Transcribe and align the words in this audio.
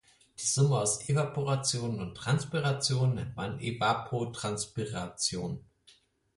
Die 0.39 0.47
Summe 0.47 0.79
aus 0.79 1.07
Evaporation 1.07 1.99
und 2.01 2.15
Transpiration 2.17 3.13
nennt 3.13 3.35
man 3.35 3.59
Evapotranspiration. 3.59 5.63